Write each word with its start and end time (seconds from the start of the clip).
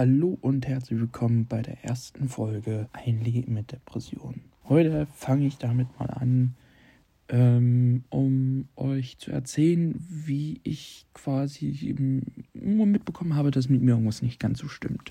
Hallo 0.00 0.38
und 0.40 0.66
herzlich 0.66 0.98
willkommen 0.98 1.44
bei 1.44 1.60
der 1.60 1.84
ersten 1.84 2.30
Folge 2.30 2.88
Ein 2.94 3.20
Leben 3.20 3.52
mit 3.52 3.70
Depression. 3.70 4.40
Heute 4.66 5.06
fange 5.12 5.46
ich 5.46 5.58
damit 5.58 5.88
mal 5.98 6.08
an, 6.08 6.54
ähm, 7.28 8.04
um 8.08 8.66
euch 8.76 9.18
zu 9.18 9.30
erzählen, 9.30 9.94
wie 10.08 10.62
ich 10.64 11.04
quasi 11.12 11.94
nur 12.54 12.86
mitbekommen 12.86 13.36
habe, 13.36 13.50
dass 13.50 13.68
mit 13.68 13.82
mir 13.82 13.90
irgendwas 13.90 14.22
nicht 14.22 14.40
ganz 14.40 14.60
so 14.60 14.68
stimmt. 14.68 15.10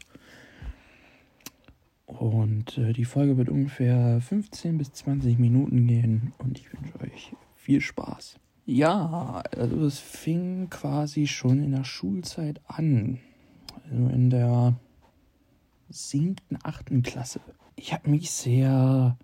Und 2.08 2.80
äh, 2.80 2.92
die 2.92 3.06
Folge 3.06 3.38
wird 3.38 3.50
ungefähr 3.50 4.20
15 4.22 4.80
bis 4.80 4.92
20 4.94 5.38
Minuten 5.38 5.86
gehen 5.86 6.34
und 6.40 6.58
ich 6.58 6.74
wünsche 6.74 7.00
euch 7.02 7.36
viel 7.56 7.82
Spaß. 7.82 8.40
Ja, 8.66 9.44
also 9.56 9.86
es 9.86 10.00
fing 10.00 10.72
quasi 10.72 11.28
schon 11.28 11.62
in 11.62 11.74
der 11.74 11.84
Schulzeit 11.84 12.60
an. 12.66 13.20
In 13.92 14.30
der 14.30 14.76
siebten, 15.90 16.58
achten 16.64 17.02
Klasse. 17.02 17.42
Ich 17.76 17.94
habe 17.94 18.10
mich 18.10 18.32
sehr 18.32 19.18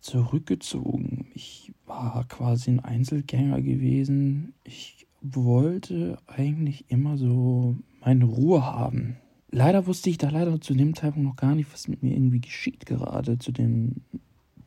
zurückgezogen. 0.00 1.26
Ich 1.34 1.72
war 1.86 2.24
quasi 2.28 2.70
ein 2.70 2.80
Einzelgänger 2.80 3.60
gewesen. 3.60 4.54
Ich 4.64 5.06
wollte 5.20 6.18
eigentlich 6.26 6.84
immer 6.88 7.16
so 7.16 7.76
meine 8.00 8.24
Ruhe 8.24 8.64
haben. 8.64 9.16
Leider 9.50 9.86
wusste 9.86 10.10
ich 10.10 10.18
da 10.18 10.28
leider 10.28 10.60
zu 10.60 10.74
dem 10.74 10.94
Zeitpunkt 10.94 11.28
noch 11.28 11.36
gar 11.36 11.54
nicht, 11.54 11.72
was 11.72 11.88
mit 11.88 12.02
mir 12.02 12.12
irgendwie 12.12 12.40
geschieht 12.40 12.86
gerade 12.86 13.38
zu 13.38 13.50
dem 13.50 13.96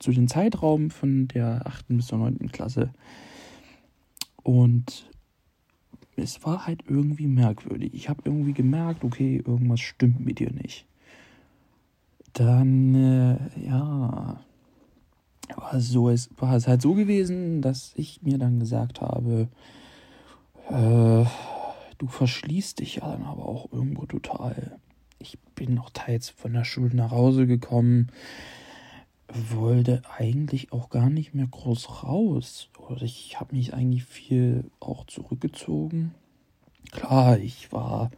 zu 0.02 0.10
den 0.10 0.26
Zeitraum 0.26 0.90
von 0.90 1.28
der 1.28 1.64
achten 1.64 1.96
bis 1.96 2.08
zur 2.08 2.18
neunten 2.18 2.50
Klasse. 2.50 2.92
Und 4.42 5.08
es 6.16 6.44
war 6.44 6.66
halt 6.66 6.84
irgendwie 6.88 7.26
merkwürdig. 7.26 7.94
Ich 7.94 8.08
habe 8.08 8.22
irgendwie 8.24 8.52
gemerkt, 8.52 9.04
okay, 9.04 9.42
irgendwas 9.44 9.80
stimmt 9.80 10.24
mit 10.24 10.38
dir 10.38 10.52
nicht. 10.52 10.86
Dann, 12.32 12.94
äh, 12.94 13.66
ja, 13.66 14.40
war 15.56 15.74
es, 15.74 15.88
so, 15.88 16.08
es 16.08 16.30
war 16.36 16.54
es 16.54 16.68
halt 16.68 16.82
so 16.82 16.94
gewesen, 16.94 17.62
dass 17.62 17.92
ich 17.96 18.22
mir 18.22 18.38
dann 18.38 18.60
gesagt 18.60 19.00
habe, 19.00 19.48
äh, 20.70 21.24
du 21.98 22.06
verschließt 22.06 22.80
dich 22.80 22.96
ja 22.96 23.10
dann 23.10 23.24
aber 23.24 23.46
auch 23.46 23.72
irgendwo 23.72 24.06
total. 24.06 24.78
Ich 25.18 25.38
bin 25.54 25.74
noch 25.74 25.90
teils 25.90 26.30
von 26.30 26.52
der 26.52 26.64
Schule 26.64 26.94
nach 26.96 27.10
Hause 27.10 27.46
gekommen 27.46 28.08
wollte 29.34 30.02
eigentlich 30.16 30.72
auch 30.72 30.90
gar 30.90 31.10
nicht 31.10 31.34
mehr 31.34 31.46
groß 31.46 32.04
raus. 32.04 32.68
Ich 33.00 33.40
habe 33.40 33.56
mich 33.56 33.74
eigentlich 33.74 34.04
viel 34.04 34.70
auch 34.80 35.06
zurückgezogen. 35.06 36.14
Klar, 36.90 37.38
ich 37.38 37.72
war 37.72 38.10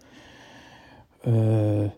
äh, 1.23 1.91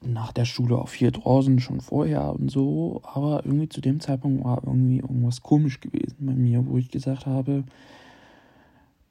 nach 0.00 0.32
der 0.32 0.44
Schule 0.44 0.78
auch 0.78 0.88
viel 0.88 1.10
draußen 1.10 1.60
schon 1.60 1.80
vorher 1.80 2.32
und 2.32 2.50
so, 2.50 3.02
aber 3.04 3.44
irgendwie 3.44 3.68
zu 3.68 3.80
dem 3.80 4.00
Zeitpunkt 4.00 4.44
war 4.44 4.62
irgendwie 4.64 4.98
irgendwas 4.98 5.42
komisch 5.42 5.80
gewesen 5.80 6.16
bei 6.20 6.32
mir, 6.32 6.66
wo 6.66 6.78
ich 6.78 6.90
gesagt 6.90 7.26
habe, 7.26 7.64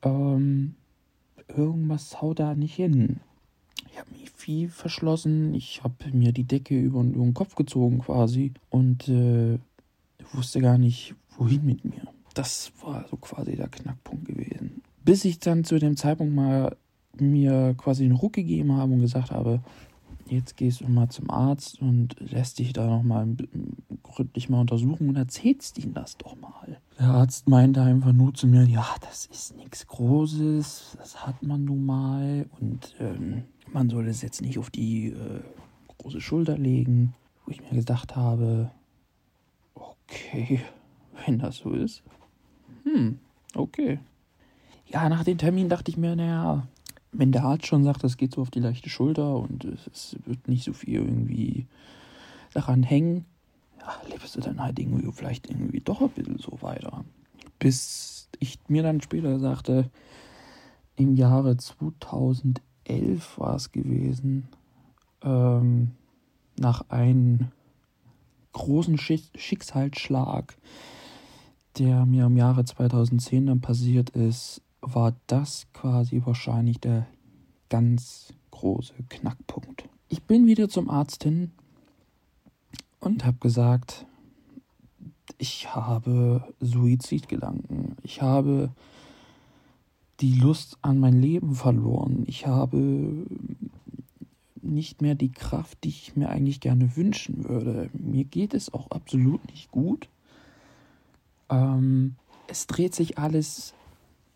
ähm, 0.01 0.75
irgendwas 1.47 2.21
haut 2.21 2.39
da 2.39 2.55
nicht 2.55 2.75
hin. 2.75 3.19
Viel 4.47 4.69
verschlossen. 4.69 5.53
Ich 5.53 5.83
habe 5.83 6.09
mir 6.13 6.31
die 6.31 6.45
Decke 6.45 6.79
über, 6.79 7.01
über, 7.01 7.21
den 7.21 7.33
Kopf 7.33 7.55
gezogen 7.55 7.99
quasi 7.99 8.53
und 8.69 9.09
äh, 9.09 9.59
wusste 10.31 10.61
gar 10.61 10.77
nicht, 10.77 11.15
wohin 11.37 11.65
mit 11.65 11.83
mir. 11.83 12.07
Das 12.33 12.71
war 12.81 13.05
so 13.09 13.17
quasi 13.17 13.57
der 13.57 13.67
Knackpunkt 13.67 14.23
gewesen. 14.23 14.83
Bis 15.03 15.25
ich 15.25 15.39
dann 15.39 15.65
zu 15.65 15.79
dem 15.79 15.97
Zeitpunkt 15.97 16.33
mal 16.33 16.77
mir 17.19 17.75
quasi 17.77 18.05
einen 18.05 18.15
Ruck 18.15 18.31
gegeben 18.31 18.71
habe 18.71 18.93
und 18.93 19.01
gesagt 19.01 19.31
habe, 19.31 19.59
jetzt 20.29 20.55
gehst 20.55 20.79
du 20.79 20.87
mal 20.87 21.09
zum 21.09 21.29
Arzt 21.29 21.81
und 21.81 22.15
lässt 22.19 22.59
dich 22.59 22.71
da 22.71 22.87
nochmal 22.87 23.27
gründlich 24.01 24.47
mal 24.47 24.61
untersuchen 24.61 25.09
und 25.09 25.17
erzählst 25.17 25.77
ihm 25.77 25.93
das 25.93 26.15
doch 26.15 26.39
mal. 26.39 26.79
Der 26.97 27.07
Arzt 27.07 27.49
meinte 27.49 27.81
einfach 27.81 28.13
nur 28.13 28.33
zu 28.33 28.47
mir, 28.47 28.63
ja, 28.63 28.87
das 29.01 29.25
ist 29.25 29.57
nichts 29.57 29.85
Großes, 29.87 30.95
das 30.97 31.27
hat 31.27 31.43
man 31.43 31.65
nun 31.65 31.85
mal 31.85 32.45
und 32.61 32.95
ähm, 33.01 33.43
man 33.73 33.89
soll 33.89 34.07
es 34.07 34.21
jetzt 34.21 34.41
nicht 34.41 34.57
auf 34.57 34.69
die 34.69 35.07
äh, 35.07 35.41
große 35.97 36.21
Schulter 36.21 36.57
legen, 36.57 37.13
wo 37.45 37.51
ich 37.51 37.61
mir 37.61 37.77
gedacht 37.77 38.15
habe, 38.15 38.71
okay, 39.75 40.61
wenn 41.25 41.39
das 41.39 41.57
so 41.57 41.71
ist, 41.71 42.03
hm, 42.83 43.19
okay. 43.55 43.99
Ja, 44.85 45.09
nach 45.09 45.23
dem 45.23 45.37
Termin 45.37 45.67
dachte 45.67 45.91
ich 45.91 45.97
mir, 45.97 46.15
naja, 46.15 46.67
wenn 47.11 47.31
der 47.31 47.43
Arzt 47.43 47.67
schon 47.67 47.83
sagt, 47.83 48.03
es 48.03 48.17
geht 48.17 48.33
so 48.33 48.41
auf 48.41 48.51
die 48.51 48.59
leichte 48.59 48.89
Schulter 48.89 49.35
und 49.35 49.65
es 49.65 50.15
wird 50.25 50.47
nicht 50.47 50.63
so 50.63 50.73
viel 50.73 50.95
irgendwie 50.95 51.65
daran 52.53 52.83
hängen, 52.83 53.25
ja, 53.79 54.01
lebst 54.09 54.35
du 54.35 54.41
dann 54.41 54.61
halt 54.61 54.79
irgendwie 54.79 55.11
vielleicht 55.11 55.49
irgendwie 55.49 55.81
doch 55.81 56.01
ein 56.01 56.09
bisschen 56.09 56.37
so 56.37 56.61
weiter. 56.61 57.03
Bis 57.59 58.29
ich 58.39 58.59
mir 58.67 58.83
dann 58.83 59.01
später 59.01 59.39
sagte, 59.39 59.89
im 60.95 61.15
Jahre 61.15 61.57
2011 61.57 62.61
2011 62.87 63.37
war 63.39 63.55
es 63.55 63.71
gewesen, 63.71 64.47
ähm, 65.21 65.91
nach 66.57 66.89
einem 66.89 67.51
großen 68.53 68.97
Schicksalsschlag, 68.97 70.57
der 71.77 72.05
mir 72.05 72.25
im 72.25 72.37
Jahre 72.37 72.65
2010 72.65 73.47
dann 73.47 73.61
passiert 73.61 74.09
ist, 74.11 74.61
war 74.81 75.15
das 75.27 75.67
quasi 75.73 76.21
wahrscheinlich 76.25 76.79
der 76.79 77.07
ganz 77.69 78.33
große 78.51 78.93
Knackpunkt. 79.09 79.87
Ich 80.09 80.23
bin 80.23 80.47
wieder 80.47 80.69
zum 80.69 80.89
Arzt 80.89 81.23
hin 81.23 81.51
und 82.99 83.25
habe 83.25 83.37
gesagt, 83.39 84.05
ich 85.37 85.75
habe 85.75 86.53
Suizidgedanken. 86.59 87.97
Ich 88.01 88.21
habe 88.21 88.71
die 90.19 90.33
Lust 90.33 90.77
an 90.81 90.99
mein 90.99 91.21
Leben 91.21 91.55
verloren. 91.55 92.23
Ich 92.27 92.47
habe 92.47 93.25
nicht 94.61 95.01
mehr 95.01 95.15
die 95.15 95.31
Kraft, 95.31 95.83
die 95.83 95.89
ich 95.89 96.15
mir 96.15 96.29
eigentlich 96.29 96.59
gerne 96.59 96.95
wünschen 96.95 97.47
würde. 97.47 97.89
Mir 97.93 98.25
geht 98.25 98.53
es 98.53 98.73
auch 98.73 98.91
absolut 98.91 99.45
nicht 99.47 99.71
gut. 99.71 100.09
Ähm, 101.49 102.15
es 102.47 102.67
dreht 102.67 102.95
sich 102.95 103.17
alles 103.17 103.73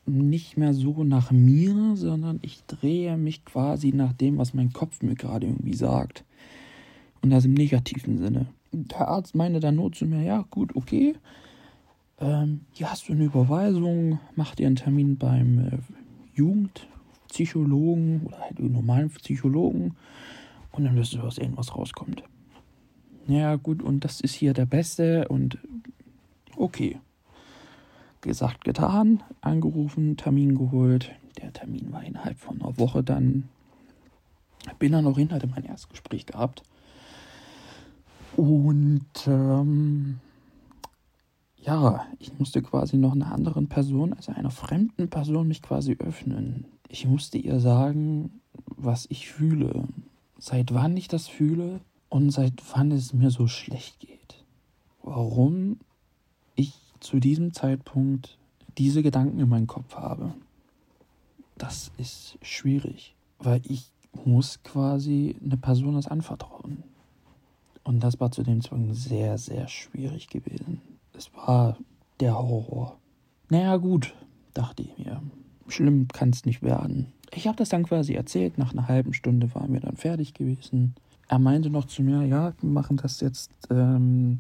nicht 0.06 0.58
mehr 0.58 0.74
so 0.74 1.03
nach 1.03 1.31
mir, 1.31 1.96
sondern 1.96 2.40
ich 2.42 2.63
drehe 2.66 3.18
mich 3.18 3.46
quasi 3.46 3.92
nach 3.92 4.13
dem, 4.13 4.38
was 4.38 4.53
mein 4.53 4.74
Kopf 4.74 5.02
mir 5.02 5.16
gerade 5.16 5.48
irgendwie 5.48 5.75
sagt. 5.75 6.24
Und 7.22 7.30
das 7.30 7.46
im 7.46 7.53
negativen 7.53 8.18
Sinne. 8.18 8.48
Der 8.72 9.08
Arzt 9.08 9.36
meinte 9.36 9.59
dann 9.59 9.75
nur 9.75 9.92
zu 9.92 10.06
mir, 10.06 10.24
ja 10.24 10.46
gut, 10.50 10.75
okay, 10.75 11.16
ähm, 12.21 12.61
hier 12.71 12.89
hast 12.91 13.09
du 13.09 13.13
eine 13.13 13.25
Überweisung, 13.25 14.19
mach 14.35 14.55
dir 14.55 14.67
einen 14.67 14.75
Termin 14.75 15.17
beim 15.17 15.59
äh, 15.59 15.77
Jugendpsychologen 16.35 18.27
oder 18.27 18.39
halt 18.39 18.59
normalen 18.59 19.09
Psychologen 19.09 19.95
und 20.71 20.85
dann 20.85 20.95
wirst 20.95 21.13
du, 21.13 21.23
was 21.23 21.37
irgendwas 21.39 21.75
rauskommt. 21.75 22.23
Ja, 23.27 23.55
gut, 23.55 23.81
und 23.81 24.05
das 24.05 24.21
ist 24.21 24.33
hier 24.33 24.53
der 24.53 24.65
Beste 24.65 25.27
und 25.27 25.57
okay. 26.55 26.99
Gesagt, 28.21 28.65
getan, 28.65 29.23
angerufen, 29.41 30.15
Termin 30.15 30.55
geholt. 30.55 31.11
Der 31.41 31.51
Termin 31.53 31.91
war 31.91 32.03
innerhalb 32.03 32.38
von 32.38 32.61
einer 32.61 32.77
Woche 32.77 33.03
dann. 33.03 33.49
Bin 34.77 34.91
dann 34.91 35.05
noch 35.05 35.17
hin, 35.17 35.31
hatte 35.31 35.47
mein 35.47 35.65
Erstgespräch 35.65 36.27
gehabt. 36.27 36.61
Und 38.38 39.07
ähm, 39.25 40.19
ja, 41.61 42.05
ich 42.19 42.38
musste 42.39 42.61
quasi 42.61 42.97
noch 42.97 43.13
einer 43.13 43.31
anderen 43.31 43.67
Person, 43.67 44.13
also 44.13 44.31
einer 44.31 44.51
fremden 44.51 45.09
Person, 45.09 45.47
mich 45.47 45.61
quasi 45.61 45.95
öffnen. 45.99 46.66
Ich 46.88 47.05
musste 47.05 47.38
ihr 47.38 47.59
sagen, 47.59 48.41
was 48.66 49.05
ich 49.09 49.29
fühle, 49.29 49.88
seit 50.38 50.73
wann 50.73 50.97
ich 50.97 51.07
das 51.07 51.27
fühle 51.27 51.80
und 52.09 52.31
seit 52.31 52.53
wann 52.74 52.91
es 52.91 53.13
mir 53.13 53.30
so 53.30 53.47
schlecht 53.47 54.00
geht. 54.00 54.44
Warum 55.03 55.77
ich 56.56 56.74
zu 57.00 57.19
diesem 57.19 57.53
Zeitpunkt 57.53 58.38
diese 58.77 59.03
Gedanken 59.03 59.39
in 59.39 59.50
meinem 59.50 59.68
Kopf 59.68 59.95
habe. 59.95 60.33
Das 61.57 61.91
ist 61.97 62.38
schwierig, 62.41 63.15
weil 63.39 63.62
ich 63.65 63.91
muss 64.25 64.63
quasi 64.63 65.36
eine 65.44 65.57
Person 65.57 65.95
das 65.95 66.07
anvertrauen. 66.07 66.83
Und 67.83 68.01
das 68.01 68.19
war 68.19 68.31
zu 68.31 68.44
dem 68.44 68.62
Zeitpunkt 68.62 68.95
sehr, 68.95 69.38
sehr 69.38 69.68
schwierig 69.68 70.27
gewesen. 70.27 70.81
Es 71.21 71.29
war 71.35 71.77
der 72.19 72.35
Horror. 72.35 72.97
Naja, 73.50 73.77
gut, 73.77 74.15
dachte 74.56 74.81
ich 74.81 74.97
mir. 74.97 75.21
Schlimm 75.68 76.07
kann 76.07 76.31
es 76.31 76.45
nicht 76.45 76.63
werden. 76.63 77.13
Ich 77.31 77.45
habe 77.45 77.57
das 77.57 77.69
dann 77.69 77.83
quasi 77.83 78.15
erzählt. 78.15 78.57
Nach 78.57 78.73
einer 78.73 78.88
halben 78.88 79.13
Stunde 79.13 79.53
waren 79.53 79.71
wir 79.71 79.81
dann 79.81 79.97
fertig 79.97 80.33
gewesen. 80.33 80.95
Er 81.27 81.38
meinte 81.38 81.69
noch 81.69 81.85
zu 81.85 82.01
mir, 82.01 82.25
ja, 82.25 82.53
wir 82.59 82.69
machen 82.71 82.97
das 82.97 83.19
jetzt 83.19 83.51
ähm, 83.69 84.39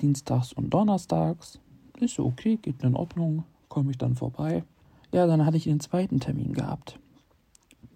dienstags 0.00 0.52
und 0.52 0.70
donnerstags. 0.70 1.60
Ist 2.00 2.18
okay, 2.18 2.56
geht 2.56 2.82
in 2.82 2.96
Ordnung. 2.96 3.44
Komme 3.68 3.92
ich 3.92 3.98
dann 3.98 4.16
vorbei. 4.16 4.64
Ja, 5.12 5.28
dann 5.28 5.46
hatte 5.46 5.58
ich 5.58 5.64
den 5.64 5.78
zweiten 5.78 6.18
Termin 6.18 6.54
gehabt. 6.54 6.98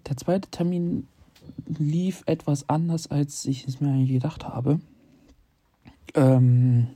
Der 0.08 0.16
zweite 0.16 0.48
Termin 0.50 1.08
lief 1.66 2.22
etwas 2.26 2.68
anders, 2.68 3.08
als 3.08 3.44
ich 3.44 3.66
es 3.66 3.80
mir 3.80 3.88
eigentlich 3.88 4.12
gedacht 4.12 4.46
habe. 4.46 4.78
Ähm, 6.14 6.86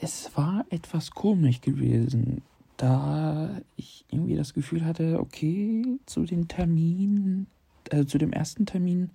es 0.00 0.36
war 0.36 0.64
etwas 0.70 1.10
komisch 1.10 1.60
gewesen, 1.60 2.42
da 2.76 3.60
ich 3.76 4.04
irgendwie 4.10 4.36
das 4.36 4.54
Gefühl 4.54 4.84
hatte, 4.84 5.20
okay, 5.20 5.98
zu 6.06 6.24
den 6.24 6.48
Terminen, 6.48 7.46
also 7.90 8.04
zu 8.04 8.18
dem 8.18 8.32
ersten 8.32 8.66
Termin, 8.66 9.10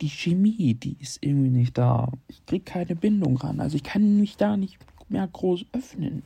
die 0.00 0.08
Chemie, 0.08 0.74
die 0.74 0.96
ist 0.98 1.18
irgendwie 1.22 1.50
nicht 1.50 1.76
da. 1.76 2.10
Ich 2.28 2.44
krieg 2.46 2.64
keine 2.64 2.96
Bindung 2.96 3.36
ran, 3.36 3.60
also 3.60 3.76
ich 3.76 3.82
kann 3.82 4.18
mich 4.18 4.36
da 4.36 4.56
nicht 4.56 4.78
mehr 5.08 5.26
groß 5.26 5.66
öffnen. 5.72 6.22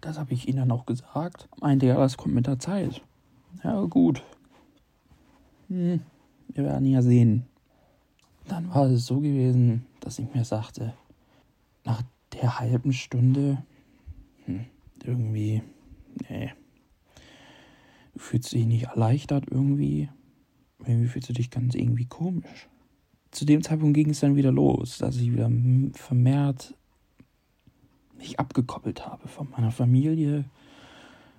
Das 0.00 0.18
habe 0.18 0.32
ich 0.32 0.48
ihnen 0.48 0.58
dann 0.58 0.72
auch 0.72 0.86
gesagt. 0.86 1.48
Meinte 1.60 1.86
ja, 1.86 1.96
das 1.96 2.16
kommt 2.16 2.34
mit 2.34 2.46
der 2.46 2.58
Zeit. 2.58 3.02
Ja, 3.62 3.80
gut. 3.82 4.22
Hm, 5.68 6.00
wir 6.48 6.64
werden 6.64 6.86
ja 6.86 7.02
sehen. 7.02 7.46
Dann 8.48 8.72
war 8.74 8.86
es 8.86 9.06
so 9.06 9.20
gewesen, 9.20 9.86
dass 10.00 10.18
ich 10.18 10.34
mir 10.34 10.44
sagte, 10.44 10.94
nach 11.84 12.02
der 12.34 12.58
halben 12.58 12.92
Stunde, 12.92 13.64
hm, 14.44 14.66
irgendwie, 15.04 15.62
nee, 16.28 16.52
du 18.14 18.18
fühlst 18.18 18.52
dich 18.52 18.66
nicht 18.66 18.84
erleichtert 18.84 19.44
irgendwie. 19.50 20.08
Irgendwie 20.80 21.08
fühlst 21.08 21.28
du 21.28 21.32
dich 21.32 21.50
ganz 21.50 21.74
irgendwie 21.74 22.06
komisch. 22.06 22.68
Zu 23.30 23.44
dem 23.44 23.62
Zeitpunkt 23.62 23.94
ging 23.94 24.10
es 24.10 24.20
dann 24.20 24.36
wieder 24.36 24.50
los, 24.50 24.98
dass 24.98 25.16
ich 25.16 25.30
wieder 25.32 25.50
vermehrt 25.94 26.74
mich 28.20 28.38
abgekoppelt 28.38 29.06
habe 29.06 29.28
von 29.28 29.50
meiner 29.50 29.70
Familie, 29.70 30.44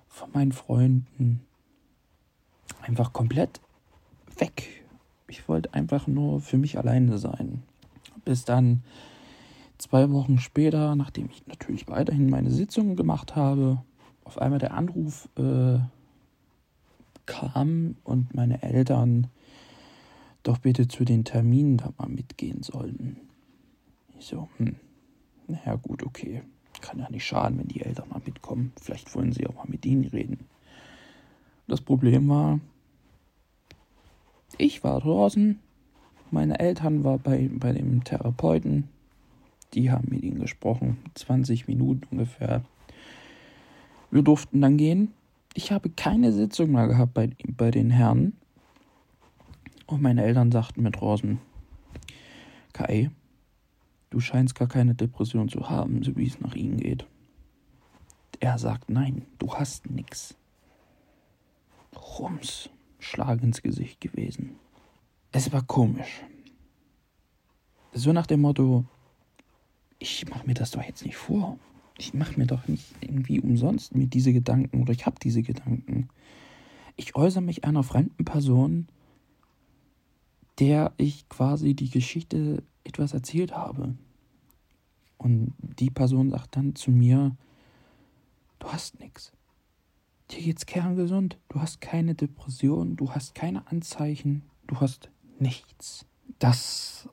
von 0.08 0.30
meinen 0.32 0.52
Freunden. 0.52 1.40
Einfach 2.82 3.12
komplett 3.12 3.60
weg. 4.38 4.84
Ich 5.28 5.48
wollte 5.48 5.72
einfach 5.72 6.06
nur 6.06 6.40
für 6.40 6.58
mich 6.58 6.78
alleine 6.78 7.18
sein. 7.18 7.62
Bis 8.24 8.44
dann 8.44 8.82
zwei 9.82 10.10
Wochen 10.12 10.38
später, 10.38 10.94
nachdem 10.94 11.28
ich 11.30 11.46
natürlich 11.46 11.88
weiterhin 11.88 12.30
meine 12.30 12.50
Sitzungen 12.50 12.96
gemacht 12.96 13.34
habe, 13.34 13.82
auf 14.24 14.38
einmal 14.38 14.60
der 14.60 14.74
Anruf 14.74 15.28
äh, 15.36 15.78
kam 17.26 17.96
und 18.04 18.34
meine 18.34 18.62
Eltern 18.62 19.26
doch 20.44 20.58
bitte 20.58 20.88
zu 20.88 21.04
den 21.04 21.24
Terminen 21.24 21.76
da 21.76 21.92
mal 21.98 22.08
mitgehen 22.08 22.62
sollten. 22.62 23.16
Ich 24.18 24.26
so, 24.26 24.48
hm, 24.58 24.76
naja 25.48 25.74
gut, 25.76 26.04
okay. 26.04 26.42
Kann 26.80 26.98
ja 26.98 27.10
nicht 27.10 27.24
schaden, 27.24 27.58
wenn 27.58 27.68
die 27.68 27.82
Eltern 27.82 28.08
mal 28.08 28.22
mitkommen. 28.24 28.72
Vielleicht 28.80 29.14
wollen 29.14 29.32
sie 29.32 29.46
auch 29.46 29.54
mal 29.54 29.68
mit 29.68 29.84
ihnen 29.84 30.04
reden. 30.04 30.48
Das 31.68 31.80
Problem 31.80 32.28
war, 32.28 32.60
ich 34.58 34.82
war 34.82 35.00
draußen, 35.00 35.58
meine 36.30 36.58
Eltern 36.58 37.04
waren 37.04 37.20
bei, 37.20 37.50
bei 37.52 37.72
dem 37.72 38.04
Therapeuten, 38.04 38.88
die 39.74 39.90
haben 39.90 40.08
mit 40.10 40.22
ihnen 40.22 40.40
gesprochen, 40.40 40.98
20 41.14 41.68
Minuten 41.68 42.06
ungefähr. 42.10 42.62
Wir 44.10 44.22
durften 44.22 44.60
dann 44.60 44.76
gehen. 44.76 45.12
Ich 45.54 45.72
habe 45.72 45.90
keine 45.90 46.32
Sitzung 46.32 46.72
mehr 46.72 46.88
gehabt 46.88 47.14
bei, 47.14 47.30
bei 47.46 47.70
den 47.70 47.90
Herren. 47.90 48.34
Und 49.86 50.02
meine 50.02 50.22
Eltern 50.22 50.52
sagten 50.52 50.82
mir 50.82 50.90
draußen, 50.90 51.38
Kai, 52.72 53.10
du 54.10 54.20
scheinst 54.20 54.54
gar 54.54 54.68
keine 54.68 54.94
Depression 54.94 55.48
zu 55.48 55.68
haben, 55.68 56.02
so 56.02 56.16
wie 56.16 56.26
es 56.26 56.40
nach 56.40 56.54
ihnen 56.54 56.78
geht. 56.78 57.06
Er 58.40 58.58
sagt, 58.58 58.90
nein, 58.90 59.26
du 59.38 59.54
hast 59.54 59.90
nichts. 59.90 60.34
Rums, 62.18 62.70
Schlag 62.98 63.42
ins 63.42 63.62
Gesicht 63.62 64.00
gewesen. 64.00 64.56
Es 65.30 65.52
war 65.52 65.62
komisch. 65.62 66.22
So 67.92 68.12
nach 68.12 68.26
dem 68.26 68.40
Motto, 68.40 68.84
ich 70.02 70.28
mache 70.28 70.46
mir 70.46 70.54
das 70.54 70.72
doch 70.72 70.82
jetzt 70.82 71.04
nicht 71.04 71.16
vor. 71.16 71.58
Ich 71.96 72.12
mache 72.12 72.36
mir 72.36 72.46
doch 72.46 72.66
nicht 72.66 72.86
irgendwie 73.00 73.40
umsonst 73.40 73.94
mit 73.94 74.12
diese 74.14 74.32
Gedanken 74.32 74.82
oder 74.82 74.92
ich 74.92 75.06
habe 75.06 75.16
diese 75.22 75.42
Gedanken. 75.42 76.08
Ich 76.96 77.14
äußere 77.14 77.42
mich 77.42 77.64
einer 77.64 77.84
fremden 77.84 78.24
Person, 78.24 78.88
der 80.58 80.92
ich 80.96 81.28
quasi 81.28 81.74
die 81.74 81.88
Geschichte 81.88 82.64
etwas 82.82 83.14
erzählt 83.14 83.52
habe. 83.52 83.94
Und 85.18 85.54
die 85.60 85.90
Person 85.90 86.30
sagt 86.30 86.56
dann 86.56 86.74
zu 86.74 86.90
mir, 86.90 87.36
du 88.58 88.66
hast 88.72 88.98
nichts. 88.98 89.32
Dir 90.32 90.42
geht's 90.42 90.66
kerngesund. 90.66 91.38
Du 91.48 91.60
hast 91.60 91.80
keine 91.80 92.16
Depression, 92.16 92.96
du 92.96 93.12
hast 93.12 93.36
keine 93.36 93.68
Anzeichen, 93.68 94.42
du 94.66 94.80
hast 94.80 95.10
nichts. 95.38 96.06
Das 96.40 97.08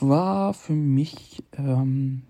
war 0.00 0.54
für 0.54 0.74
mich 0.74 1.42
ähm, 1.56 2.22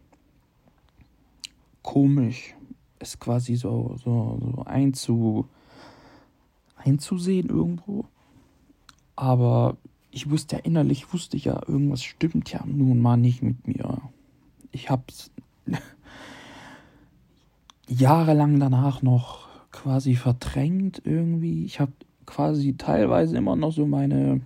komisch, 1.83 2.55
es 2.99 3.19
quasi 3.19 3.57
so, 3.57 3.97
so, 4.03 4.39
so 4.41 4.63
einzu, 4.65 5.49
einzusehen 6.77 7.49
irgendwo. 7.49 8.05
Aber 9.17 9.77
ich 10.11 10.31
wusste 10.31 10.57
ja 10.57 10.63
innerlich, 10.63 11.13
wusste 11.13 11.37
ich 11.37 11.45
ja, 11.47 11.61
irgendwas 11.67 12.03
stimmt 12.03 12.53
ja 12.53 12.65
nun 12.67 13.01
mal 13.01 13.17
nicht 13.17 13.43
mit 13.43 13.67
mir. 13.67 14.01
Ich 14.71 14.91
hab's 14.91 15.31
jahrelang 17.89 18.59
danach 18.61 19.03
noch 19.03 19.49
quasi 19.71 20.15
verdrängt 20.15 21.03
irgendwie. 21.05 21.65
Ich 21.65 21.81
habe 21.81 21.93
quasi 22.27 22.77
teilweise 22.77 23.37
immer 23.37 23.57
noch 23.57 23.73
so 23.73 23.87
meine 23.87 24.41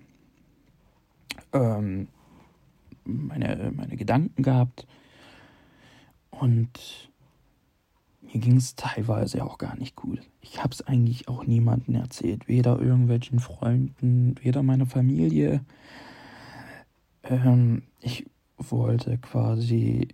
ähm, 1.53 2.09
meine, 3.07 3.73
meine 3.75 3.97
Gedanken 3.97 4.43
gehabt. 4.43 4.87
Und 6.31 7.11
mir 8.21 8.41
ging 8.41 8.57
es 8.57 8.75
teilweise 8.75 9.45
auch 9.45 9.59
gar 9.59 9.77
nicht 9.77 9.97
gut. 9.97 10.21
Ich 10.41 10.63
habe 10.63 10.73
es 10.73 10.83
eigentlich 10.83 11.29
auch 11.29 11.45
niemandem 11.47 11.95
erzählt. 11.95 12.49
Weder 12.49 12.81
irgendwelchen 12.81 13.39
Freunden, 13.39 14.35
weder 14.43 14.63
meiner 14.63 14.87
Familie. 14.87 15.65
Ähm, 17.23 17.83
ich 18.01 18.27
wollte 18.59 19.19
quasi 19.19 20.09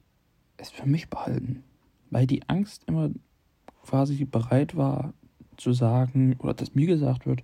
es 0.57 0.71
für 0.71 0.87
mich 0.87 1.09
behalten. 1.09 1.65
Weil 2.11 2.27
die 2.27 2.49
Angst 2.49 2.85
immer 2.87 3.11
quasi 3.85 4.25
bereit 4.25 4.77
war 4.77 5.15
zu 5.57 5.73
sagen, 5.73 6.37
oder 6.39 6.55
dass 6.55 6.75
mir 6.75 6.87
gesagt 6.87 7.27
wird, 7.27 7.43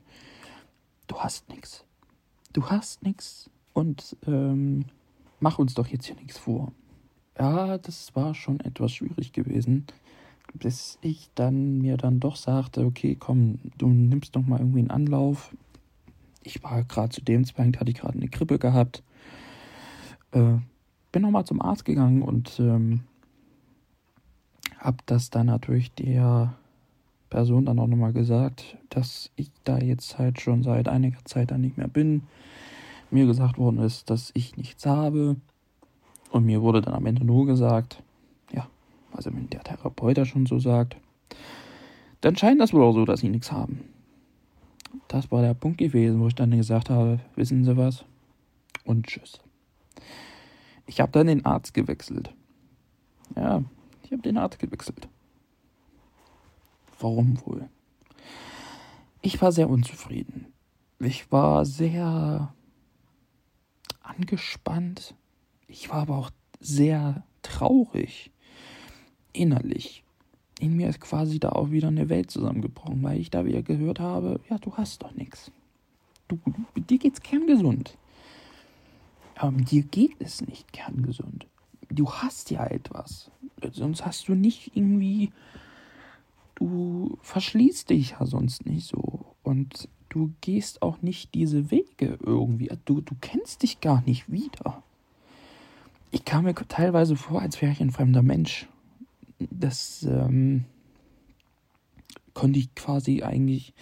du 1.06 1.17
hast 1.17 1.49
nichts. 1.49 1.85
Du 2.53 2.67
hast 2.67 3.03
nichts. 3.03 3.51
Und 3.73 4.17
ähm, 4.27 4.87
mach 5.41 5.59
uns 5.59 5.75
doch 5.75 5.87
jetzt 5.89 6.07
hier 6.07 6.17
nichts 6.17 6.39
vor. 6.39 6.73
Ja, 7.39 7.79
das 7.79 8.15
war 8.15 8.35
schon 8.35 8.61
etwas 8.61 8.93
schwierig 8.93 9.33
gewesen, 9.33 9.87
bis 10.55 10.99
ich 11.03 11.31
dann 11.35 11.79
mir 11.79 11.97
dann 11.97 12.21
doch 12.21 12.37
sagte, 12.37 12.85
okay, 12.85 13.17
komm, 13.19 13.59
du 13.79 13.89
nimmst 13.89 14.35
doch 14.35 14.43
mal 14.43 14.59
irgendwie 14.59 14.81
einen 14.81 14.91
Anlauf. 14.91 15.55
Ich 16.43 16.63
war 16.63 16.83
gerade 16.85 17.11
zu 17.11 17.23
dem 17.23 17.45
Zeitpunkt, 17.45 17.79
hatte 17.79 17.91
ich 17.91 17.99
gerade 17.99 18.19
eine 18.19 18.29
Grippe 18.29 18.59
gehabt. 18.59 19.03
Äh, 20.33 20.57
bin 21.13 21.23
nochmal 21.23 21.45
zum 21.45 21.63
Arzt 21.63 21.85
gegangen 21.85 22.23
und 22.23 22.59
ähm, 22.59 23.03
habe 24.79 24.99
das 25.07 25.31
dann 25.31 25.47
natürlich 25.47 25.93
der 25.95 26.55
Person 27.31 27.67
dann 27.67 27.79
auch 27.79 27.87
nochmal 27.87 28.13
gesagt, 28.13 28.77
dass 28.91 29.31
ich 29.37 29.51
da 29.65 29.79
jetzt 29.79 30.19
halt 30.19 30.41
schon 30.41 30.63
seit 30.63 30.89
einiger 30.89 31.25
Zeit 31.25 31.51
dann 31.51 31.61
nicht 31.61 31.77
mehr 31.77 31.89
bin 31.89 32.23
mir 33.10 33.27
gesagt 33.27 33.58
worden 33.58 33.79
ist, 33.81 34.10
dass 34.10 34.31
ich 34.34 34.56
nichts 34.56 34.86
habe. 34.86 35.36
Und 36.31 36.44
mir 36.44 36.60
wurde 36.60 36.82
dann 36.82 36.94
am 36.94 37.06
Ende 37.06 37.24
nur 37.24 37.46
gesagt, 37.46 38.03
ja, 38.53 38.69
also 39.12 39.32
wenn 39.32 39.48
der 39.50 39.62
Therapeut 39.62 40.19
das 40.19 40.29
schon 40.29 40.46
so 40.46 40.58
sagt, 40.58 40.96
dann 42.20 42.36
scheint 42.36 42.60
das 42.60 42.72
wohl 42.72 42.82
auch 42.82 42.93
so, 42.93 43.05
dass 43.05 43.20
sie 43.20 43.29
nichts 43.29 43.53
haben. 43.53 43.81
Das 45.08 45.31
war 45.31 45.43
der 45.43 45.55
Punkt 45.55 45.79
gewesen, 45.79 46.20
wo 46.20 46.29
ich 46.29 46.34
dann 46.34 46.50
gesagt 46.50 46.91
habe, 46.91 47.20
wissen 47.36 47.65
Sie 47.65 47.77
was? 47.77 48.05
Und 48.84 49.06
tschüss. 49.06 49.38
Ich 50.86 51.00
habe 51.00 51.12
dann 51.12 51.27
den 51.27 51.44
Arzt 51.44 51.74
gewechselt. 51.74 52.32
Ja, 53.36 53.62
ich 54.03 54.12
habe 54.12 54.22
den 54.22 54.38
Arzt 54.38 54.58
gewechselt. 54.58 55.08
Warum 56.98 57.38
wohl? 57.46 57.69
Ich 59.20 59.41
war 59.41 59.53
sehr 59.53 59.69
unzufrieden. 59.69 60.46
Ich 60.98 61.31
war 61.31 61.65
sehr 61.65 62.53
angespannt. 64.08 65.15
Ich 65.67 65.91
war 65.91 66.03
aber 66.03 66.17
auch 66.17 66.31
sehr 66.60 67.24
traurig. 67.43 68.31
Innerlich. 69.32 70.03
In 70.60 70.77
mir 70.77 70.88
ist 70.88 71.00
quasi 71.00 71.38
da 71.38 71.50
auch 71.50 71.70
wieder 71.70 71.88
eine 71.88 72.08
Welt 72.08 72.31
zusammengebrochen, 72.31 73.03
weil 73.03 73.20
ich 73.20 73.31
da 73.31 73.44
wieder 73.44 73.62
gehört 73.62 74.00
habe, 74.00 74.41
ja, 74.50 74.58
du 74.58 74.77
hast 74.77 75.03
doch 75.03 75.15
nichts. 75.15 75.53
Du, 76.27 76.38
dir 76.77 76.98
geht's 76.98 77.22
kerngesund. 77.22 77.96
Aber 79.36 79.53
mit 79.53 79.70
dir 79.70 79.84
geht 79.84 80.17
es 80.19 80.41
nicht 80.41 80.72
kerngesund. 80.72 81.46
Du 81.91 82.10
hast 82.10 82.50
ja 82.50 82.67
etwas. 82.67 83.31
Sonst 83.72 84.05
hast 84.05 84.29
du 84.29 84.34
nicht 84.34 84.77
irgendwie. 84.77 85.32
Du 86.56 87.19
verschließt 87.22 87.91
dich 87.91 88.10
ja 88.19 88.27
sonst 88.27 88.67
nicht 88.67 88.86
so. 88.86 89.36
Und 89.44 89.88
du 90.19 90.32
gehst 90.41 90.82
auch 90.82 91.01
nicht 91.01 91.34
diese 91.34 91.70
Wege 91.70 92.19
irgendwie. 92.20 92.70
Du, 92.84 93.01
du 93.01 93.15
kennst 93.20 93.63
dich 93.63 93.81
gar 93.81 94.03
nicht 94.03 94.31
wieder. 94.31 94.82
Ich 96.10 96.25
kam 96.25 96.44
mir 96.44 96.55
teilweise 96.55 97.15
vor, 97.15 97.41
als 97.41 97.63
wäre 97.63 97.70
ich 97.70 97.81
ein 97.81 97.93
fremder 97.93 98.22
Mensch. 98.22 98.67
Das 99.39 100.03
ähm, 100.03 100.65
konnte 102.34 102.58
ich 102.58 102.75
quasi 102.75 103.22
eigentlich 103.22 103.75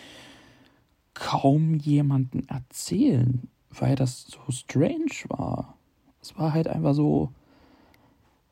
kaum 1.15 1.75
jemanden 1.77 2.47
erzählen, 2.49 3.49
weil 3.71 3.97
das 3.97 4.27
so 4.27 4.53
strange 4.53 5.25
war. 5.29 5.79
Es 6.21 6.37
war 6.37 6.53
halt 6.53 6.69
einfach 6.69 6.93
so, 6.93 7.33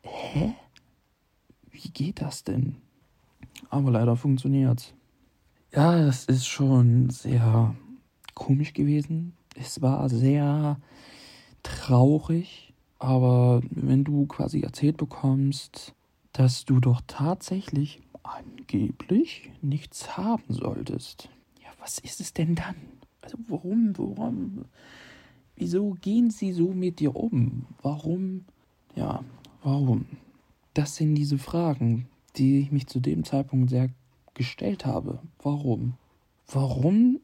hä? 0.02 0.54
Wie 1.70 1.90
geht 1.90 2.22
das 2.22 2.44
denn? 2.44 2.76
Aber 3.68 3.90
leider 3.90 4.16
funktioniert's. 4.16 4.94
Ja, 5.74 6.00
das 6.00 6.26
ist 6.26 6.46
schon 6.46 7.10
sehr 7.10 7.74
komisch 8.34 8.74
gewesen. 8.74 9.32
Es 9.56 9.82
war 9.82 10.08
sehr 10.08 10.78
traurig, 11.64 12.72
aber 13.00 13.60
wenn 13.70 14.04
du 14.04 14.26
quasi 14.26 14.60
erzählt 14.60 14.98
bekommst, 14.98 15.92
dass 16.32 16.64
du 16.64 16.78
doch 16.78 17.00
tatsächlich 17.08 18.02
angeblich 18.22 19.50
nichts 19.62 20.16
haben 20.16 20.44
solltest. 20.48 21.28
Ja, 21.60 21.70
was 21.80 21.98
ist 21.98 22.20
es 22.20 22.32
denn 22.32 22.54
dann? 22.54 22.76
Also 23.20 23.36
warum, 23.48 23.98
warum, 23.98 24.66
wieso 25.56 25.96
gehen 26.00 26.30
sie 26.30 26.52
so 26.52 26.68
mit 26.68 27.00
dir 27.00 27.16
um? 27.16 27.66
Warum, 27.82 28.44
ja, 28.94 29.24
warum? 29.64 30.06
Das 30.72 30.94
sind 30.94 31.16
diese 31.16 31.38
Fragen, 31.38 32.06
die 32.36 32.60
ich 32.60 32.70
mich 32.70 32.86
zu 32.86 33.00
dem 33.00 33.24
Zeitpunkt 33.24 33.70
sehr 33.70 33.88
gestellt 34.34 34.86
habe. 34.86 35.20
Warum? 35.42 35.94
Warum 36.48 37.20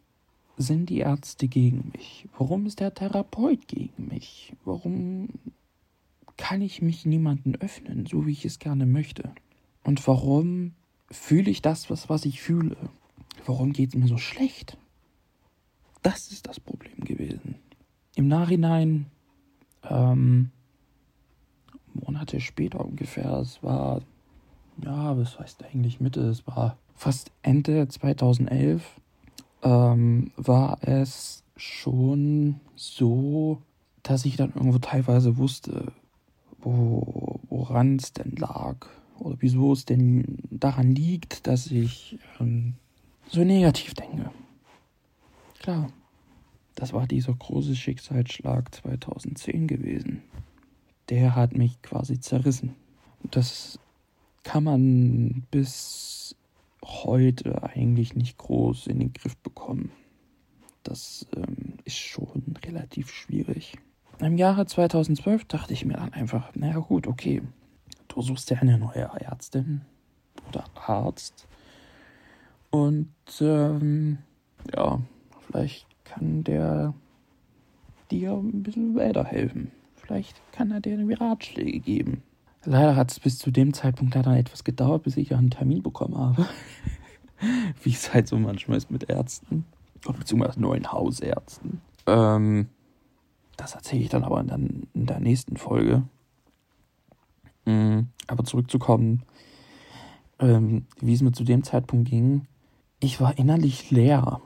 sind 0.56 0.90
die 0.90 0.98
Ärzte 0.98 1.48
gegen 1.48 1.90
mich? 1.94 2.28
Warum 2.36 2.66
ist 2.66 2.80
der 2.80 2.94
Therapeut 2.94 3.66
gegen 3.68 4.08
mich? 4.08 4.54
Warum 4.64 5.28
kann 6.36 6.62
ich 6.62 6.82
mich 6.82 7.04
niemandem 7.04 7.54
öffnen, 7.56 8.06
so 8.06 8.26
wie 8.26 8.32
ich 8.32 8.44
es 8.44 8.58
gerne 8.58 8.86
möchte? 8.86 9.32
Und 9.84 10.06
warum 10.06 10.72
fühle 11.10 11.50
ich 11.50 11.62
das, 11.62 11.90
was, 11.90 12.08
was 12.08 12.24
ich 12.24 12.40
fühle? 12.40 12.76
Warum 13.46 13.72
geht 13.72 13.90
es 13.90 13.94
mir 13.94 14.08
so 14.08 14.18
schlecht? 14.18 14.76
Das 16.02 16.30
ist 16.30 16.46
das 16.46 16.60
Problem 16.60 17.04
gewesen. 17.04 17.56
Im 18.14 18.28
Nachhinein, 18.28 19.06
ähm, 19.82 20.50
Monate 21.94 22.40
später 22.40 22.84
ungefähr, 22.84 23.32
es 23.38 23.62
war, 23.62 24.02
ja, 24.82 25.16
was 25.16 25.38
heißt 25.38 25.64
eigentlich 25.64 26.00
Mitte, 26.00 26.20
es 26.22 26.46
war 26.46 26.76
fast 27.00 27.32
Ende 27.40 27.88
2011 27.88 29.00
ähm, 29.62 30.32
war 30.36 30.78
es 30.82 31.44
schon 31.56 32.60
so, 32.76 33.62
dass 34.02 34.26
ich 34.26 34.36
dann 34.36 34.52
irgendwo 34.54 34.78
teilweise 34.80 35.38
wusste, 35.38 35.92
wo, 36.60 37.40
woran 37.48 37.96
es 37.96 38.12
denn 38.12 38.36
lag 38.36 38.86
oder 39.18 39.36
wieso 39.40 39.72
es 39.72 39.86
denn 39.86 40.40
daran 40.50 40.94
liegt, 40.94 41.46
dass 41.46 41.68
ich 41.68 42.18
ähm, 42.38 42.74
so 43.28 43.44
negativ 43.44 43.94
denke. 43.94 44.30
Klar, 45.58 45.90
das 46.74 46.92
war 46.92 47.06
dieser 47.06 47.32
große 47.32 47.76
Schicksalsschlag 47.76 48.74
2010 48.74 49.68
gewesen. 49.68 50.22
Der 51.08 51.34
hat 51.34 51.56
mich 51.56 51.80
quasi 51.80 52.20
zerrissen. 52.20 52.74
Das 53.22 53.78
kann 54.42 54.64
man 54.64 55.46
bis 55.50 56.36
heute 56.84 57.62
eigentlich 57.62 58.14
nicht 58.14 58.38
groß 58.38 58.86
in 58.86 58.98
den 58.98 59.12
Griff 59.12 59.36
bekommen. 59.38 59.92
Das 60.82 61.26
ähm, 61.36 61.74
ist 61.84 61.98
schon 61.98 62.56
relativ 62.64 63.10
schwierig. 63.10 63.76
Im 64.18 64.36
Jahre 64.36 64.66
2012 64.66 65.44
dachte 65.46 65.72
ich 65.72 65.84
mir 65.84 65.94
dann 65.94 66.12
einfach, 66.12 66.54
naja 66.54 66.78
gut, 66.78 67.06
okay, 67.06 67.42
du 68.08 68.22
suchst 68.22 68.50
dir 68.50 68.60
eine 68.60 68.78
neue 68.78 69.10
Ärztin 69.20 69.82
oder 70.48 70.64
Arzt 70.74 71.46
und 72.70 73.08
ähm, 73.40 74.18
ja, 74.74 75.00
vielleicht 75.46 75.86
kann 76.04 76.44
der 76.44 76.94
dir 78.10 78.32
ein 78.32 78.62
bisschen 78.62 78.94
weiterhelfen. 78.94 79.70
Vielleicht 79.96 80.40
kann 80.52 80.70
er 80.70 80.80
dir 80.80 80.98
Ratschläge 81.20 81.80
geben. 81.80 82.22
Leider 82.64 82.94
hat 82.96 83.10
es 83.10 83.20
bis 83.20 83.38
zu 83.38 83.50
dem 83.50 83.72
Zeitpunkt 83.72 84.14
leider 84.14 84.36
etwas 84.36 84.64
gedauert, 84.64 85.04
bis 85.04 85.16
ich 85.16 85.34
einen 85.34 85.50
Termin 85.50 85.82
bekommen 85.82 86.16
habe. 86.18 86.46
Wie 87.82 87.90
es 87.90 88.12
halt 88.12 88.28
so 88.28 88.36
manchmal 88.36 88.76
ist 88.76 88.90
mit 88.90 89.08
Ärzten. 89.08 89.64
Beziehungsweise 90.02 90.60
neuen 90.60 90.92
Hausärzten. 90.92 91.80
Ähm, 92.06 92.68
das 93.56 93.74
erzähle 93.74 94.02
ich 94.02 94.08
dann 94.08 94.24
aber 94.24 94.40
in 94.40 94.88
in 94.94 95.06
der 95.06 95.20
nächsten 95.20 95.56
Folge. 95.56 96.04
Mhm. 97.64 98.08
Aber 98.26 98.44
zurückzukommen, 98.44 99.22
ähm, 100.38 100.86
wie 101.00 101.14
es 101.14 101.22
mir 101.22 101.32
zu 101.32 101.44
dem 101.44 101.62
Zeitpunkt 101.62 102.08
ging. 102.08 102.46
Ich 102.98 103.20
war 103.20 103.38
innerlich 103.38 103.90
leer. 103.90 104.40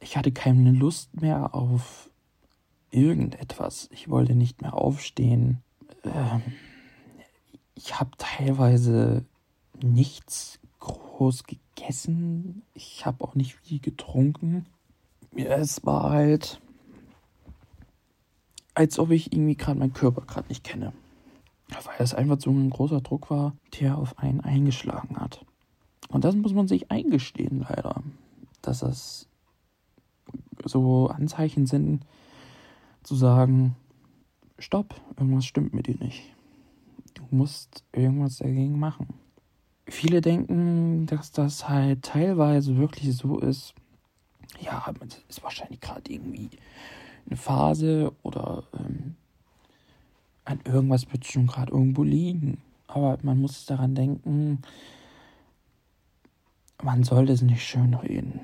Ich 0.00 0.16
hatte 0.16 0.32
keine 0.32 0.72
Lust 0.72 1.20
mehr 1.20 1.54
auf 1.54 2.10
irgendetwas. 2.90 3.88
Ich 3.92 4.08
wollte 4.08 4.34
nicht 4.34 4.62
mehr 4.62 4.74
aufstehen. 4.74 5.62
Ähm, 6.04 6.42
ich 7.78 8.00
habe 8.00 8.10
teilweise 8.18 9.24
nichts 9.80 10.58
groß 10.80 11.44
gegessen. 11.44 12.62
Ich 12.74 13.06
habe 13.06 13.22
auch 13.24 13.36
nicht 13.36 13.54
viel 13.54 13.78
getrunken. 13.78 14.66
Es 15.36 15.86
war 15.86 16.10
halt, 16.10 16.60
als 18.74 18.98
ob 18.98 19.12
ich 19.12 19.32
irgendwie 19.32 19.54
gerade 19.54 19.78
meinen 19.78 19.92
Körper 19.92 20.22
gerade 20.22 20.48
nicht 20.48 20.64
kenne. 20.64 20.92
Weil 21.68 21.96
es 22.00 22.14
einfach 22.14 22.40
so 22.40 22.50
ein 22.50 22.70
großer 22.70 23.00
Druck 23.00 23.30
war, 23.30 23.54
der 23.78 23.96
auf 23.96 24.18
einen 24.18 24.40
eingeschlagen 24.40 25.16
hat. 25.16 25.44
Und 26.08 26.24
das 26.24 26.34
muss 26.34 26.54
man 26.54 26.66
sich 26.66 26.90
eingestehen, 26.90 27.60
leider. 27.60 28.02
Dass 28.60 28.80
das 28.80 29.28
so 30.64 31.06
Anzeichen 31.06 31.66
sind, 31.66 32.04
zu 33.04 33.14
sagen, 33.14 33.76
stopp, 34.58 35.00
irgendwas 35.16 35.44
stimmt 35.44 35.74
mit 35.74 35.86
dir 35.86 35.96
nicht. 35.98 36.34
Du 37.18 37.26
musst 37.30 37.84
irgendwas 37.92 38.38
dagegen 38.38 38.78
machen. 38.78 39.08
Viele 39.86 40.20
denken, 40.20 41.06
dass 41.06 41.32
das 41.32 41.68
halt 41.68 42.02
teilweise 42.02 42.76
wirklich 42.76 43.16
so 43.16 43.38
ist. 43.38 43.74
Ja, 44.60 44.92
es 45.06 45.20
ist 45.28 45.42
wahrscheinlich 45.42 45.80
gerade 45.80 46.10
irgendwie 46.10 46.50
eine 47.26 47.36
Phase 47.36 48.12
oder 48.22 48.64
ähm, 48.78 49.16
an 50.44 50.60
irgendwas 50.64 51.10
wird 51.12 51.26
schon 51.26 51.46
gerade 51.46 51.72
irgendwo 51.72 52.02
liegen. 52.02 52.62
Aber 52.86 53.18
man 53.22 53.40
muss 53.40 53.66
daran 53.66 53.94
denken, 53.94 54.62
man 56.82 57.04
sollte 57.04 57.32
es 57.32 57.42
nicht 57.42 57.62
schön 57.62 57.94
reden. 57.94 58.40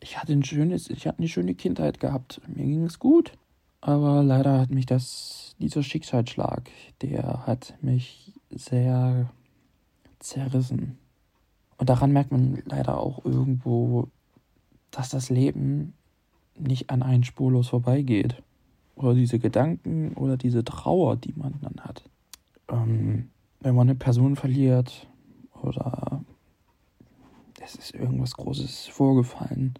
Ich 0.00 0.18
hatte 0.18 0.32
ein 0.32 0.44
schönes, 0.44 0.90
ich 0.90 1.06
hatte 1.06 1.18
eine 1.18 1.28
schöne 1.28 1.54
Kindheit 1.54 1.98
gehabt. 1.98 2.40
Mir 2.46 2.64
ging 2.64 2.84
es 2.84 2.98
gut. 2.98 3.32
Aber 3.80 4.22
leider 4.22 4.60
hat 4.60 4.70
mich 4.70 4.86
das, 4.86 5.47
dieser 5.58 5.82
Schicksalsschlag, 5.82 6.70
der 7.02 7.46
hat 7.46 7.74
mich 7.80 8.32
sehr 8.50 9.30
zerrissen. 10.18 10.98
Und 11.76 11.88
daran 11.88 12.12
merkt 12.12 12.32
man 12.32 12.62
leider 12.66 12.98
auch 12.98 13.24
irgendwo, 13.24 14.08
dass 14.90 15.10
das 15.10 15.30
Leben 15.30 15.94
nicht 16.58 16.90
an 16.90 17.02
einen 17.02 17.24
spurlos 17.24 17.68
vorbeigeht. 17.68 18.42
Oder 18.96 19.14
diese 19.14 19.38
Gedanken 19.38 20.14
oder 20.14 20.36
diese 20.36 20.64
Trauer, 20.64 21.16
die 21.16 21.32
man 21.36 21.54
dann 21.60 21.84
hat. 21.84 22.02
Ähm, 22.68 23.30
wenn 23.60 23.74
man 23.74 23.88
eine 23.88 23.94
Person 23.94 24.34
verliert 24.34 25.08
oder 25.62 26.24
es 27.62 27.76
ist 27.76 27.94
irgendwas 27.94 28.34
Großes 28.34 28.86
vorgefallen, 28.86 29.74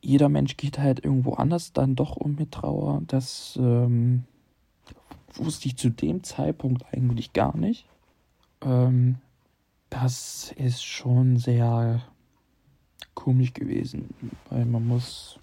jeder 0.00 0.28
Mensch 0.28 0.56
geht 0.56 0.78
halt 0.78 1.04
irgendwo 1.04 1.34
anders 1.34 1.72
dann 1.72 1.94
doch 1.94 2.16
um 2.16 2.34
mit 2.34 2.52
Trauer. 2.52 3.02
Das 3.06 3.58
ähm, 3.60 4.24
wusste 5.34 5.68
ich 5.68 5.76
zu 5.76 5.90
dem 5.90 6.22
Zeitpunkt 6.22 6.84
eigentlich 6.92 7.32
gar 7.32 7.56
nicht. 7.56 7.86
Ähm, 8.62 9.16
das 9.90 10.52
ist 10.56 10.84
schon 10.84 11.36
sehr 11.36 12.02
komisch 13.14 13.52
gewesen, 13.52 14.14
weil 14.50 14.64
man 14.64 14.86
muss 14.86 15.38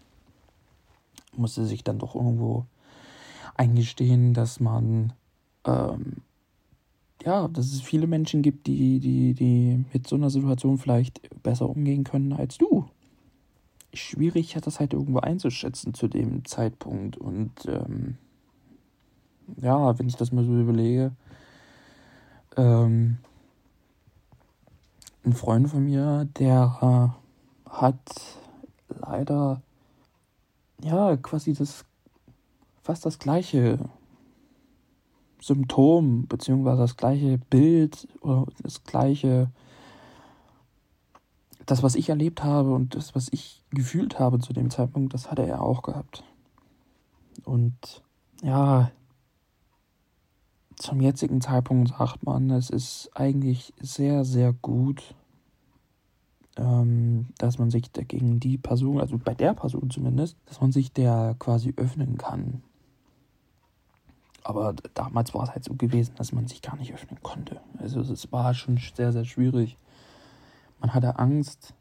musste 1.36 1.66
sich 1.66 1.84
dann 1.84 2.00
doch 2.00 2.16
irgendwo 2.16 2.66
eingestehen, 3.56 4.34
dass 4.34 4.60
man 4.60 5.14
ähm, 5.66 6.18
ja, 7.24 7.48
dass 7.48 7.68
es 7.68 7.82
viele 7.82 8.08
Menschen 8.08 8.42
gibt, 8.42 8.66
die, 8.68 9.00
die, 9.00 9.34
die 9.34 9.86
mit 9.94 10.08
so 10.08 10.16
einer 10.16 10.30
Situation 10.30 10.78
vielleicht 10.78 11.22
besser 11.44 11.70
umgehen 11.70 12.04
können 12.04 12.34
als 12.34 12.58
du 12.58 12.90
schwierig 13.94 14.56
hat 14.56 14.68
das 14.68 14.80
halt 14.80 14.94
irgendwo 14.94 15.20
einzuschätzen 15.20 15.94
zu 15.94 16.08
dem 16.08 16.46
Zeitpunkt. 16.46 17.18
Und 17.18 17.52
ähm, 17.68 18.18
ja, 19.58 19.98
wenn 19.98 20.08
ich 20.08 20.16
das 20.16 20.32
mal 20.32 20.44
so 20.44 20.60
überlege, 20.60 21.12
ähm, 22.58 23.18
ein 25.26 25.34
Freund 25.34 25.70
von 25.70 25.84
mir, 25.84 26.28
der 26.38 27.14
äh, 27.68 27.70
hat 27.70 28.00
leider 28.88 29.62
ja 30.82 31.18
quasi 31.18 31.54
das 31.54 31.86
fast 32.82 33.06
das 33.06 33.20
gleiche 33.20 33.78
Symptom 35.42 36.28
beziehungsweise 36.28 36.82
das 36.82 36.98
gleiche 36.98 37.38
Bild 37.38 38.08
oder 38.22 38.46
das 38.64 38.84
gleiche 38.84 39.52
das 41.66 41.84
was 41.84 41.96
ich 41.96 42.10
erlebt 42.10 42.44
habe 42.44 42.74
und 42.74 42.96
das 42.96 43.14
was 43.14 43.28
ich 43.32 43.64
gefühlt 43.70 44.20
habe 44.20 44.40
zu 44.40 44.54
dem 44.54 44.70
Zeitpunkt 44.72 45.14
das 45.14 45.30
hatte 45.30 45.46
er 45.46 45.62
auch 45.62 45.84
gehabt. 45.84 46.24
Und 47.46 48.02
ja 48.42 48.92
zum 50.80 51.02
jetzigen 51.02 51.42
Zeitpunkt 51.42 51.90
sagt 51.90 52.24
man 52.24 52.50
es 52.50 52.72
ist 52.72 53.12
eigentlich 53.14 53.74
sehr 53.80 54.26
sehr 54.26 54.54
gut 54.54 55.16
ähm, 56.60 57.28
dass 57.38 57.58
man 57.58 57.70
sich 57.72 57.92
dagegen 57.92 58.40
die 58.40 58.58
Person, 58.58 59.00
also 59.00 59.18
bei 59.18 59.34
der 59.34 59.54
Person 59.54 59.90
zumindest, 59.90 60.38
dass 60.46 60.60
man 60.60 60.72
sich 60.72 60.92
der 60.92 61.36
quasi 61.40 61.74
öffnen 61.78 62.18
kann. 62.18 62.62
Aber 64.44 64.74
damals 64.94 65.34
war 65.34 65.44
es 65.44 65.52
halt 65.52 65.64
so 65.64 65.76
gewesen, 65.76 66.16
dass 66.16 66.32
man 66.32 66.48
sich 66.48 66.62
gar 66.62 66.76
nicht 66.76 66.94
öffnen 66.94 67.22
konnte. 67.22 67.62
Also 67.78 68.02
es 68.02 68.32
war 68.32 68.54
schon 68.54 68.78
sehr, 68.78 69.14
sehr 69.14 69.26
schwierig. 69.26 69.78
Man 70.80 70.94
hatte 70.94 71.20
Angst, 71.20 71.74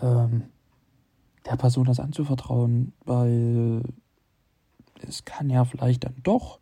ähm, 0.00 0.44
der 1.44 1.56
Person 1.56 1.84
das 1.84 2.00
anzuvertrauen, 2.00 2.92
weil 3.04 3.82
es 5.06 5.24
kann 5.24 5.50
ja 5.50 5.64
vielleicht 5.64 6.04
dann 6.04 6.16
doch 6.22 6.58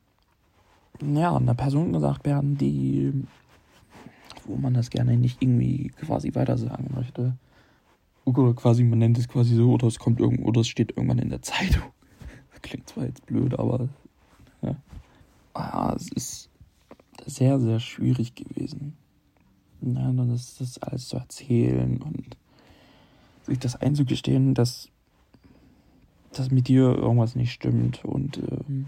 ja, 1.02 1.36
einer 1.36 1.54
Person 1.54 1.92
gesagt 1.92 2.24
werden, 2.24 2.56
die 2.56 3.26
wo 4.48 4.56
man 4.56 4.74
das 4.74 4.90
gerne 4.90 5.16
nicht 5.16 5.42
irgendwie 5.42 5.88
quasi 5.88 6.34
weitersagen 6.34 6.90
möchte. 6.94 7.36
Oder 8.24 8.54
quasi, 8.54 8.82
man 8.82 8.98
nennt 8.98 9.18
es 9.18 9.28
quasi 9.28 9.54
so, 9.54 9.72
oder 9.72 9.86
es 9.86 9.98
kommt 9.98 10.20
irgendwo, 10.20 10.48
oder 10.48 10.60
es 10.60 10.68
steht 10.68 10.92
irgendwann 10.96 11.18
in 11.18 11.30
der 11.30 11.42
Zeitung. 11.42 11.82
Das 12.52 12.62
klingt 12.62 12.88
zwar 12.88 13.04
jetzt 13.04 13.26
blöd, 13.26 13.58
aber 13.58 13.90
ja. 14.62 14.76
Ah, 15.52 15.92
es 15.94 16.10
ist 16.10 16.50
sehr, 17.26 17.60
sehr 17.60 17.80
schwierig 17.80 18.34
gewesen. 18.34 18.96
Ja, 19.82 20.10
dann 20.10 20.30
ist 20.30 20.58
das 20.58 20.78
alles 20.78 21.06
zu 21.08 21.18
erzählen 21.18 22.00
und 22.00 22.38
sich 23.42 23.58
das 23.58 23.76
einzugestehen, 23.76 24.54
dass, 24.54 24.88
dass 26.32 26.50
mit 26.50 26.66
dir 26.68 26.96
irgendwas 26.96 27.36
nicht 27.36 27.52
stimmt. 27.52 28.04
Und 28.06 28.38
ähm, 28.38 28.86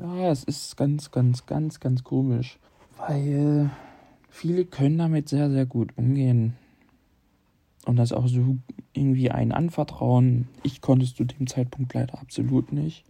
ja, 0.00 0.30
es 0.30 0.44
ist 0.44 0.76
ganz, 0.76 1.10
ganz, 1.10 1.46
ganz, 1.46 1.80
ganz 1.80 2.04
komisch. 2.04 2.58
Weil 2.96 3.70
viele 4.28 4.64
können 4.64 4.98
damit 4.98 5.28
sehr, 5.28 5.50
sehr 5.50 5.66
gut 5.66 5.92
umgehen. 5.96 6.56
Und 7.86 7.96
das 7.96 8.12
auch 8.12 8.28
so 8.28 8.56
irgendwie 8.92 9.30
einen 9.30 9.52
anvertrauen. 9.52 10.48
Ich 10.62 10.80
konnte 10.80 11.04
es 11.04 11.14
zu 11.14 11.24
dem 11.24 11.46
Zeitpunkt 11.46 11.94
leider 11.94 12.18
absolut 12.18 12.72
nicht. 12.72 13.04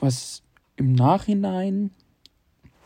Was 0.00 0.42
im 0.76 0.92
Nachhinein, 0.92 1.90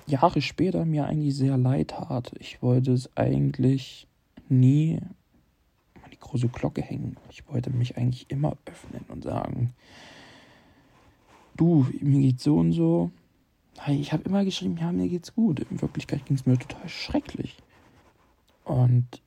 Jahre 0.07 0.43
später, 0.43 0.85
mir 0.85 1.07
eigentlich 1.07 1.37
sehr 1.37 1.57
leid 1.57 1.89
tat. 1.89 2.33
Ich 2.39 2.63
wollte 2.63 2.93
es 2.93 3.15
eigentlich 3.17 4.07
nie 4.49 4.99
an 6.03 6.11
die 6.11 6.19
große 6.19 6.49
Glocke 6.49 6.83
hängen. 6.83 7.17
Ich 7.31 7.47
wollte 7.49 7.71
mich 7.71 7.97
eigentlich 7.97 8.31
immer 8.31 8.57
öffnen 8.67 9.05
und 9.09 9.25
sagen, 9.25 9.75
du, 11.63 11.87
mir 12.01 12.21
geht's 12.21 12.45
so 12.45 12.57
und 12.57 12.73
so, 12.73 13.11
ich 13.89 14.13
habe 14.13 14.25
immer 14.25 14.45
geschrieben, 14.45 14.77
ja, 14.79 14.93
mir 14.93 15.09
geht's 15.09 15.35
gut. 15.35 15.61
In 15.61 15.81
Wirklichkeit 15.81 16.27
ging 16.27 16.37
es 16.37 16.47
mir 16.47 16.59
total 16.59 16.89
schrecklich. 16.89 17.57
Und 18.65 19.23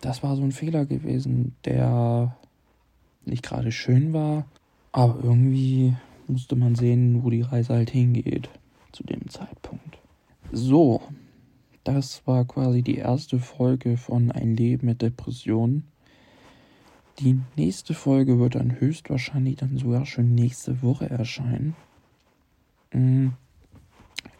das 0.00 0.22
war 0.22 0.36
so 0.36 0.42
ein 0.42 0.52
Fehler 0.52 0.86
gewesen, 0.86 1.54
der 1.64 2.36
nicht 3.24 3.42
gerade 3.42 3.72
schön 3.72 4.12
war, 4.12 4.46
aber 4.92 5.22
irgendwie 5.22 5.94
musste 6.26 6.56
man 6.56 6.74
sehen, 6.74 7.22
wo 7.22 7.30
die 7.30 7.42
Reise 7.42 7.74
halt 7.74 7.90
hingeht 7.90 8.48
zu 8.92 9.04
dem 9.04 9.28
Zeitpunkt. 9.28 9.98
So, 10.50 11.02
das 11.84 12.26
war 12.26 12.44
quasi 12.44 12.82
die 12.82 12.96
erste 12.96 13.38
Folge 13.38 13.96
von 13.96 14.30
Ein 14.30 14.56
Leben 14.56 14.86
mit 14.86 15.02
Depressionen. 15.02 15.84
Die 17.18 17.40
nächste 17.56 17.94
Folge 17.94 18.38
wird 18.38 18.54
dann 18.54 18.78
höchstwahrscheinlich 18.78 19.56
dann 19.56 19.76
sogar 19.76 20.06
schon 20.06 20.34
nächste 20.34 20.82
Woche 20.82 21.10
erscheinen. 21.10 21.74
Mm. 22.92 23.28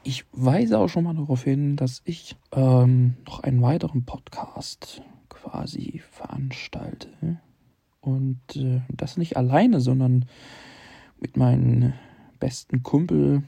Ich 0.05 0.25
weise 0.33 0.79
auch 0.79 0.89
schon 0.89 1.05
mal 1.05 1.15
darauf 1.15 1.43
hin, 1.43 1.77
dass 1.77 2.03
ich 2.05 2.37
ähm, 2.53 3.17
noch 3.27 3.41
einen 3.41 3.61
weiteren 3.61 4.05
Podcast 4.05 5.03
quasi 5.29 6.03
veranstalte. 6.11 7.41
Und 8.01 8.41
äh, 8.57 8.81
das 8.89 9.17
nicht 9.17 9.37
alleine, 9.37 9.81
sondern 9.81 10.25
mit 11.21 11.37
meinem 11.37 11.93
besten 12.39 12.83
Kumpel. 12.83 13.43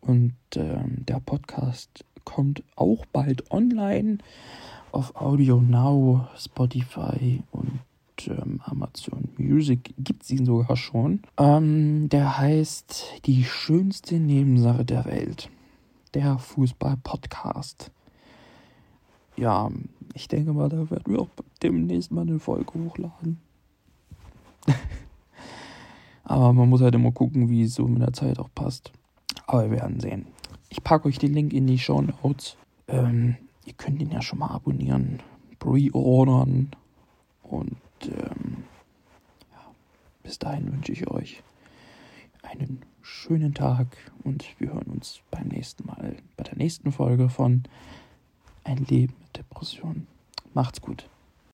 Und 0.00 0.34
äh, 0.56 0.80
der 0.84 1.20
Podcast 1.20 2.04
kommt 2.24 2.64
auch 2.74 3.06
bald 3.06 3.50
online 3.50 4.18
auf 4.90 5.16
Audio 5.16 5.60
Now, 5.60 6.28
Spotify 6.36 7.42
und 7.50 7.80
ähm, 8.28 8.60
Amazon 8.64 9.28
Music 9.36 9.94
gibt 9.98 10.22
es 10.22 10.30
ihn 10.30 10.44
sogar 10.44 10.76
schon. 10.76 11.22
Ähm, 11.36 12.08
der 12.08 12.38
heißt 12.38 13.20
Die 13.26 13.44
schönste 13.44 14.16
Nebensache 14.16 14.84
der 14.84 15.04
Welt. 15.04 15.50
Der 16.14 16.38
Fußball-Podcast. 16.38 17.90
Ja, 19.36 19.70
ich 20.14 20.28
denke 20.28 20.52
mal, 20.52 20.68
da 20.68 20.90
werden 20.90 21.12
wir 21.12 21.20
auch 21.20 21.28
demnächst 21.62 22.12
mal 22.12 22.22
eine 22.22 22.38
Folge 22.38 22.74
hochladen. 22.74 23.40
Aber 26.24 26.52
man 26.52 26.68
muss 26.68 26.82
halt 26.82 26.94
immer 26.94 27.12
gucken, 27.12 27.48
wie 27.48 27.62
es 27.62 27.74
so 27.74 27.86
mit 27.86 28.02
der 28.02 28.12
Zeit 28.12 28.38
auch 28.38 28.50
passt. 28.54 28.92
Aber 29.46 29.70
wir 29.70 29.78
werden 29.78 30.00
sehen. 30.00 30.26
Ich 30.68 30.82
packe 30.84 31.08
euch 31.08 31.18
den 31.18 31.34
Link 31.34 31.52
in 31.52 31.66
die 31.66 31.78
Show 31.78 32.00
Notes. 32.00 32.56
Ähm, 32.88 33.36
ihr 33.66 33.72
könnt 33.74 34.00
ihn 34.00 34.10
ja 34.10 34.22
schon 34.22 34.38
mal 34.38 34.50
abonnieren, 34.50 35.20
pre-ordern 35.58 36.70
und 37.42 37.76
ähm, 38.08 38.64
ja, 39.52 39.70
bis 40.22 40.38
dahin 40.38 40.72
wünsche 40.72 40.92
ich 40.92 41.08
euch 41.08 41.42
einen 42.42 42.82
schönen 43.02 43.54
Tag 43.54 43.96
und 44.24 44.46
wir 44.58 44.72
hören 44.72 44.86
uns 44.86 45.20
beim 45.30 45.48
nächsten 45.48 45.86
Mal, 45.86 46.16
bei 46.36 46.44
der 46.44 46.56
nächsten 46.56 46.92
Folge 46.92 47.28
von 47.28 47.64
Ein 48.64 48.78
Leben 48.78 49.14
mit 49.20 49.36
Depression. 49.36 50.06
Macht's 50.54 50.80
gut. 50.80 51.08